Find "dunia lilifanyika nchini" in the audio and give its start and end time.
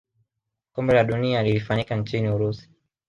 1.03-2.29